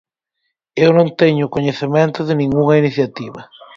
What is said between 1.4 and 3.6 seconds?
coñecemento de ningunha iniciativa.